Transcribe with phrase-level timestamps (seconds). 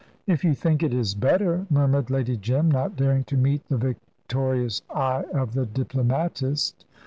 [0.25, 4.81] "If you think it is better," murmured Lady Jim, not daring to meet the victorious
[4.89, 6.85] eye of the diplomatist.